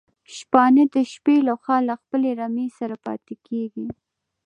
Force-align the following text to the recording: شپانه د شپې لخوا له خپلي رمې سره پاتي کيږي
شپانه 0.35 0.83
د 0.93 0.95
شپې 1.11 1.37
لخوا 1.47 1.77
له 1.87 1.95
خپلي 2.01 2.31
رمې 2.39 2.67
سره 2.77 2.95
پاتي 3.05 3.35
کيږي 3.47 3.87